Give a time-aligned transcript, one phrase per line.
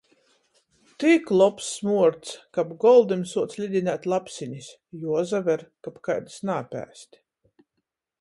[1.01, 4.71] Tik lobs smuords, ka ap goldim suoc lidinēt lapsinis,
[5.05, 7.21] juosaver, kab kaidys naapēst.